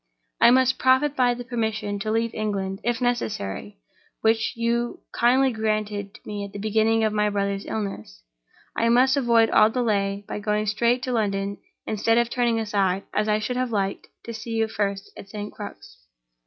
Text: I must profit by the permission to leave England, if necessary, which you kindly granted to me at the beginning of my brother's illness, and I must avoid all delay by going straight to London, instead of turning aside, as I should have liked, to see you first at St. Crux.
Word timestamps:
I 0.39 0.49
must 0.49 0.79
profit 0.79 1.15
by 1.15 1.35
the 1.35 1.43
permission 1.43 1.99
to 1.99 2.09
leave 2.09 2.33
England, 2.33 2.79
if 2.83 3.01
necessary, 3.01 3.77
which 4.21 4.53
you 4.55 5.01
kindly 5.13 5.51
granted 5.51 6.15
to 6.15 6.21
me 6.25 6.43
at 6.43 6.53
the 6.53 6.57
beginning 6.57 7.03
of 7.03 7.13
my 7.13 7.29
brother's 7.29 7.67
illness, 7.67 8.23
and 8.75 8.85
I 8.87 8.89
must 8.89 9.15
avoid 9.15 9.51
all 9.51 9.69
delay 9.69 10.25
by 10.27 10.39
going 10.39 10.65
straight 10.65 11.03
to 11.03 11.11
London, 11.13 11.59
instead 11.85 12.17
of 12.17 12.31
turning 12.31 12.59
aside, 12.59 13.03
as 13.13 13.29
I 13.29 13.37
should 13.37 13.57
have 13.57 13.69
liked, 13.71 14.07
to 14.23 14.33
see 14.33 14.55
you 14.55 14.67
first 14.67 15.11
at 15.15 15.29
St. 15.29 15.53
Crux. 15.53 15.97